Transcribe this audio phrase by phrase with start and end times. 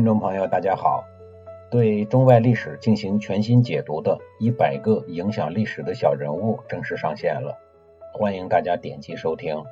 [0.00, 1.04] 听众朋友，大家好！
[1.70, 4.12] 对中外历史进行全新解读的
[4.42, 7.54] 《一百个影响历史的小人物》正式上线了，
[8.14, 9.62] 欢迎大家点击收听。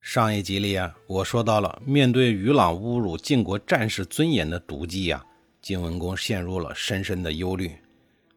[0.00, 5.26] 上一集里啊，我说到了面对于朗侮辱晋国战士尊严的毒计呀，
[5.60, 7.72] 晋文公陷入了深深的忧虑。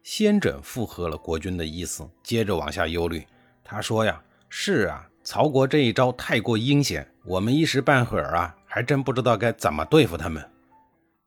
[0.02, 3.24] 先轸附和了国君的意思，接着往下忧虑。
[3.62, 4.20] 他说呀
[4.50, 10.44] ：“是啊，曹国这一招太过阴险，我们一时半会儿啊，还真不知道该怎么对付他们。”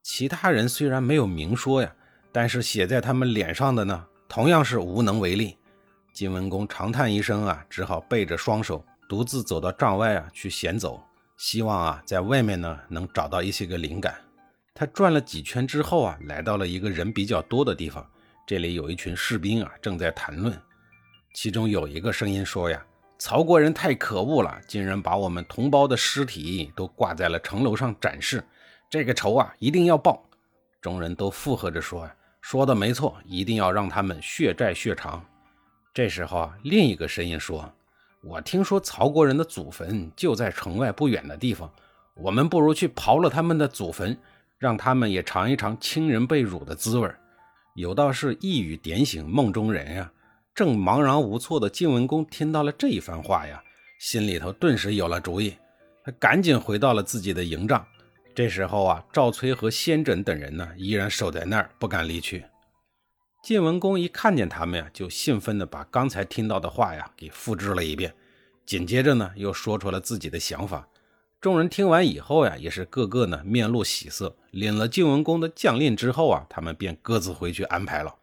[0.03, 1.95] 其他人虽然没有明说呀，
[2.33, 5.57] 但是写在他们脸上的呢，同样是无能为力。
[6.11, 11.01] 晋文公长叹一声啊，只好背着双手，独自走到帐外啊去闲走，
[11.37, 14.13] 希望啊在外面呢能找到一些个灵感。
[14.75, 18.05] 他转了几圈之后啊，来到了一个人比较多的地方。
[18.45, 20.53] 这里有一群士兵啊，正在谈论。
[21.33, 22.85] 其中有一个声音说：“呀，
[23.19, 28.43] 曹国人太可恶了，竟然把我们同胞的尸体都挂在了城楼上展示。
[28.89, 30.23] 这个仇啊，一定要报。”
[30.81, 32.09] 众人都附和着说：“，
[32.41, 35.25] 说的没错，一定要让他们血债血偿。”
[35.93, 37.73] 这时候啊，另一个声音说
[38.23, 41.69] ：“我听说曹国人的祖坟就在城外不远的地方，
[42.15, 44.15] 我们不如去刨了他们的祖坟，
[44.59, 47.11] 让他们也尝一尝亲人被辱的滋味。”
[47.73, 50.11] 有道是一语点醒梦中人呀。
[50.57, 53.63] 正茫然无措的晋文公听到了这一番话呀，
[53.99, 55.55] 心里头顿时有了主意。
[56.03, 57.85] 他赶紧回到了自己的营帐。
[58.33, 62.43] 这时候啊，赵崔和先轸等人呢，依然守在那儿，不敢离去。
[63.43, 68.11] 晋文公一看见他们呀，就兴奋地把刚才听到的话呀给复制了一遍。
[68.65, 70.87] 紧接着呢，又说出了自己的想法。
[71.39, 74.35] 众人听完以后呀，也是个个呢面露喜色。
[74.49, 78.15] 领了晋文公的将令之后啊，他们便各自回去安排了。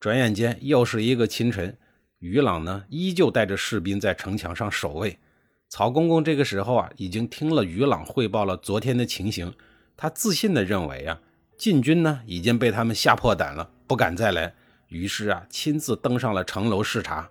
[0.00, 1.76] 转眼间又是一个清晨，
[2.20, 5.18] 于朗呢依旧带着士兵在城墙上守卫。
[5.68, 9.52] 曹公公这个时候啊，已经听了于朗汇报了昨天的情形，
[9.96, 11.20] 他自信的认为啊，
[11.56, 14.54] 晋军呢已经被他们吓破胆了，不敢再来。
[14.86, 17.28] 于是啊，亲自登上了城楼视察。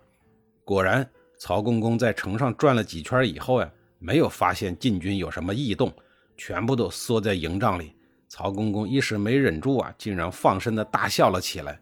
[0.65, 3.71] 果然，曹公公在城上转了几圈以后呀。
[3.99, 5.91] 没有发现晋军有什么异动，
[6.37, 7.93] 全部都缩在营帐里。
[8.27, 11.79] 曹公公一时没忍住啊，竟然放声的大笑了起来。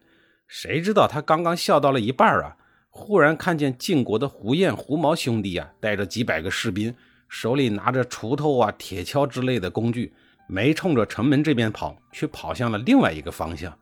[0.48, 2.56] 谁知道他刚刚笑到了一半啊，
[2.90, 6.94] 忽然看见晋国的胡彦、胡毛兄弟啊，带着几百个士兵，
[7.28, 10.14] 手里拿着锄头啊、铁锹之类的工具，
[10.48, 13.78] 没冲着城门这边跑，却跑向了另外一个方向。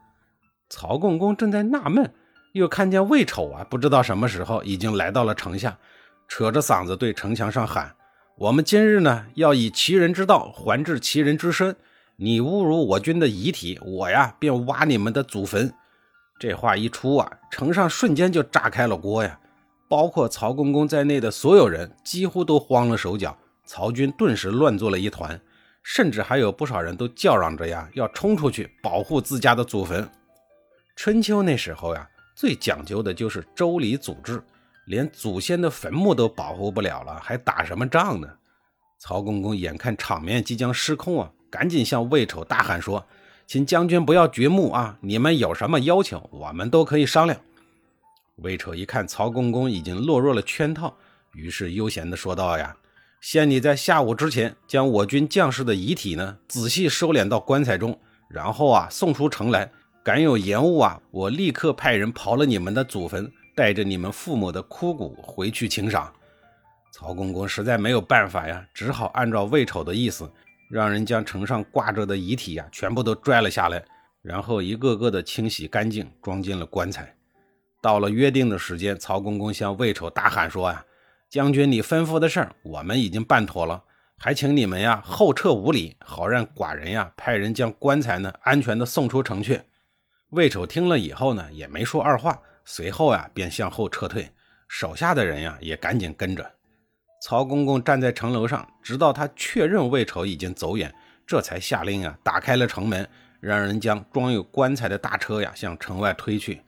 [0.70, 2.12] 曹公公正在纳闷，
[2.54, 5.78] 又看见魏丑啊，不知道什么时候已经来到了城下，
[6.28, 7.96] 扯着嗓子对城墙上喊。
[8.38, 11.76] 我们今日呢，要以其人之道还治其人之身。
[12.16, 15.72] 你侮辱我军的遗体，我呀便挖你们的祖坟。
[16.40, 19.40] 这话一出啊，城上瞬间就炸开了锅呀！
[19.90, 25.40] 包括曹公公在内的所有人几乎都慌了手脚，曹军顿时乱作了一团，
[25.84, 30.10] 甚至还有不少人都叫嚷着呀，要冲出去保护自家的祖坟。
[30.96, 34.42] 春秋那时候呀，最讲究的就是周礼祖制。
[34.86, 38.28] 连祖先的坟墓都保护不了了，还打什么仗呢？
[39.00, 43.06] 曹公公眼看场面即将失控啊，赶紧向魏丑大喊说
[43.46, 44.98] ：“请将军不要掘墓啊！
[45.02, 47.40] 你们有什么要求，我们都可以商量。”
[48.38, 50.96] 魏丑一看曹公公已经落入了圈套，
[51.34, 52.76] 于是悠闲地说道：“呀，
[53.22, 59.72] 限你在下午之前将我军将士的遗体呢仔细收敛到棺材中，然后啊送出城来。
[60.04, 66.12] 敢有延误啊，我立刻派人刨了你们的祖坟。”带着你们父母的枯骨回去请赏，
[66.92, 70.28] 曹公公实在没有办法呀，只好按照魏丑的意思，
[70.70, 73.84] 让人将城上挂着的遗体呀全部都拽了下来，
[74.22, 77.16] 然后一个个的清洗干净，装进了棺材。
[77.82, 80.86] 到了约定的时间，曹公公向魏丑大喊说：“呀，
[81.30, 83.84] 将军，你吩咐的事儿我们已经办妥了，
[84.18, 89.62] 还请你们呀后撤五里，好让寡人呀派人将棺材呢安全的送出城去。”
[90.32, 92.42] 魏丑听了以后呢，也没说二话。
[92.66, 94.32] 随后呀，便向后撤退，
[94.70, 96.50] 手下的人呀也赶紧跟着。
[97.26, 100.94] 曹公公站在城楼上，直到他确认魏丑已经走远，
[101.26, 103.08] 这才下令啊，打开了城门，
[103.40, 106.62] 让人将装有棺材的大车呀向城外推去。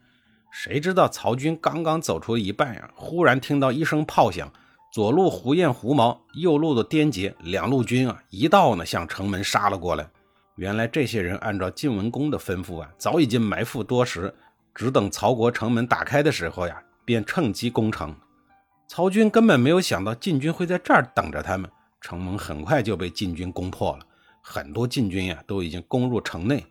[0.50, 4.50] 谁知道曹军刚刚走出一半呀，忽然听到一声炮响，
[4.94, 10.08] 左路胡彦、胡毛，右路的颠杰两路军啊，一道呢向城门杀了过来。
[10.56, 14.34] 原来这些人按照晋文公的吩咐啊，早已经埋伏多时。
[14.74, 18.16] 只等曹国城门打开的时候呀，便趁机攻城。
[18.88, 24.06] 曹军根本没有想到晋军会在这儿等着他们，城门很快就被晋军攻破了。
[24.42, 26.64] 很多晋军呀都已经攻入城内。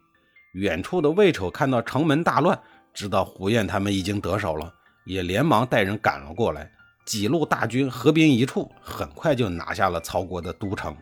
[0.54, 2.58] 远处的魏丑看到城门大乱，
[2.92, 4.72] 知道胡彦他们已经得手了，
[5.04, 6.70] 也连忙带人赶了过来，
[7.04, 10.96] 几路大军合兵一处，很快就拿下了曹国的都城。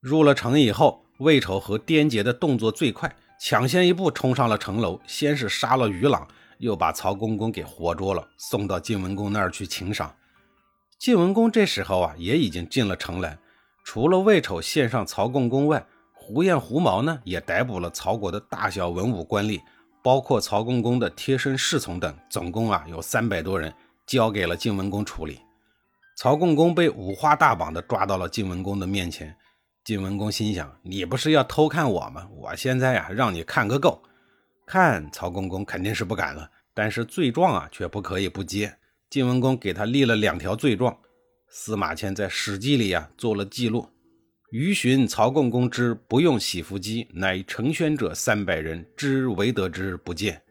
[0.00, 6.26] 入了城以后，魏丑和颠杰的动作最快，抢先一步冲上了城楼，先是杀了于朗，
[6.58, 10.14] 又把曹公公给活捉了，送到晋文公那儿去请赏。
[10.98, 13.38] 晋文公这时候啊，也已经进了城来，
[13.84, 19.60] 除了魏丑献上曹共公外，胡彦、胡毛呢，也逮捕了曹国的大小文武官吏，
[20.02, 23.72] 包括曹公公的贴身侍从等，总共啊有三百多人，
[24.06, 25.38] 交给了晋文公处理。
[26.16, 29.36] 曹公公被五花大绑的抓到了晋文公的面前，
[29.84, 32.26] 晋文公心想：你不是要偷看我吗？
[32.34, 34.02] 我现在呀，让你看个够！
[34.64, 38.74] 看曹公公肯定是不敢了，但是罪状啊，却不可以不接。
[39.16, 40.94] 晋文公给他立了两条罪状，
[41.48, 43.88] 司马迁在《史记》里呀做了记录：
[44.50, 50.42] 余寻曹共公之不用洗服机，乃成宣者三百人，之唯得之不见。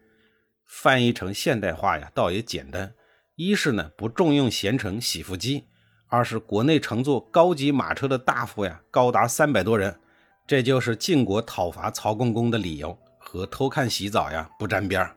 [0.66, 2.92] 翻译成现代化呀，倒也简单。
[3.36, 5.66] 一是呢不重用贤臣洗服机，
[6.08, 9.96] 二是国内乘坐高级马车的大夫呀高达三百多人，
[10.44, 15.08] 这就是晋国讨伐曹公公的理由，和偷看洗澡呀不沾边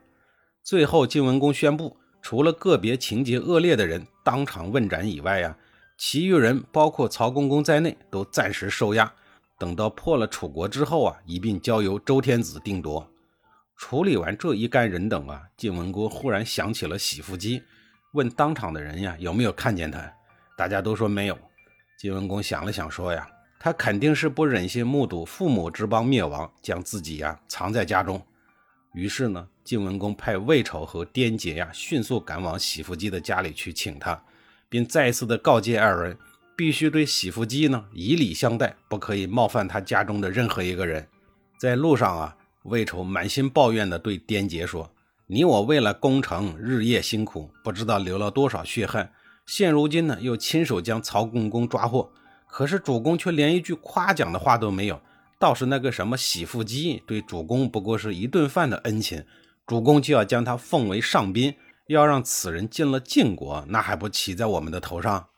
[0.62, 5.56] 最后晋文公宣布，除了个别情节恶劣的人当场问斩以外呀，
[5.96, 9.12] 其余人包括曹公公在内都暂时收押，
[9.58, 13.10] 等到破了楚国之后啊，一并交由周天子定夺。
[13.76, 17.62] 处理完这一干人等啊，晋文公忽然想起了洗服机。
[18.12, 20.12] 问当场的人呀，有没有看见他？
[20.56, 21.38] 大家都说没有。
[21.98, 23.26] 晋文公想了想，说呀，
[23.58, 28.20] 他肯定是不忍心目睹父母之邦灭亡，将自己呀藏在家中。
[28.92, 34.20] 于是呢，晋文公派魏丑和颠杰呀迅速赶往洗服姬的家里去请他，
[34.68, 36.18] 并再次的告诫二人，
[36.56, 41.06] 必须对洗服姬呢以礼相待，不可以冒犯他家中的任何一个人。
[41.56, 44.90] 在路上啊，魏丑满心抱怨的对颠杰说。
[45.32, 49.12] 你我为了攻城日夜辛苦，不知道流了多少血汗。
[49.46, 52.10] 现如今呢，又亲手将曹公公抓获，
[52.48, 55.00] 可是主公却连一句夸奖的话都没有。
[55.40, 59.24] 倒是那个什么洗腹机，对主公不过是一顿饭的恩情，
[59.66, 61.54] 主公就要将他奉为上宾，
[61.86, 65.28] 要让此人进了晋国，那还不骑在我们的头上？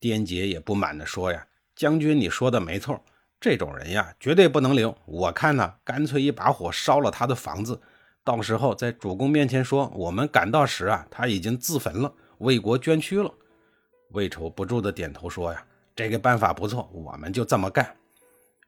[0.00, 1.46] 颠杰也不满地说呀
[1.76, 3.00] ：“将军，你说的没错，
[3.38, 4.92] 这种人呀，绝对不能留。
[5.06, 7.80] 我看呢，干脆一把火烧了他的房子。”
[8.24, 13.32] 到时候在主公面前说，我们赶到时啊，他已经自焚了，为国捐躯了。
[14.10, 15.64] 魏丑不住的点头说呀，
[15.94, 17.96] 这个办法不错，我们就这么干。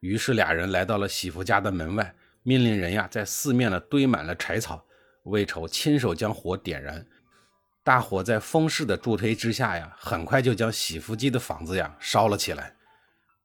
[0.01, 4.85] 于是俩人来到了媳妇家的门外，命令人呀在四面呢堆满了柴草。
[5.25, 7.07] 魏丑亲手将火点燃，
[7.85, 12.75] 大火在风势的助推之下呀，很快就将洗服机的房子呀烧了起来。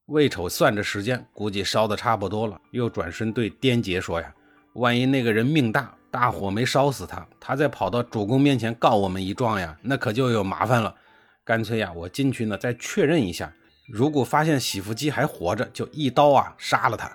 [0.07, 4.34] 魏丑算着时间，估计烧的差不多了，又转身对颠杰说呀，
[4.75, 5.94] 万一那个人命大。
[6.12, 10.96] 大火没烧死他，他再跑到主公面前告我们一状呀，那可就有麻烦了。
[11.44, 13.54] 干脆呀，我进去呢再确认一下，
[13.88, 17.12] 如果发现洗服机还活着，就一刀啊杀了他。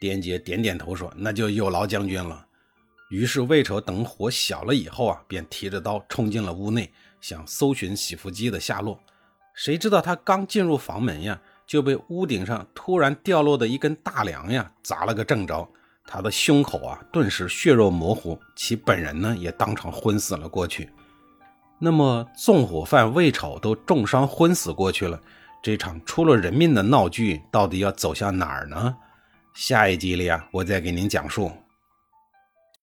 [0.00, 2.44] 颠杰点点头说：“那就有劳将军了。”
[3.08, 8.98] 于是魏丑等火小了以后啊，便提着刀冲进了屋内，想搜寻洗服机的下落。
[9.54, 15.66] 谁知道他刚进入房门呀，就被屋顶上突然掉落的一根大梁呀砸了个正着。
[16.04, 20.90] 他的胸口啊，顿时血肉模糊，其本人呢，也当场昏死了过去。
[21.78, 25.20] 那么，纵火犯魏丑都重伤昏死过去了，
[25.66, 28.96] 这场出了人命的闹剧到底要走向哪儿呢？
[29.52, 31.50] 下一集里啊，我再给您讲述。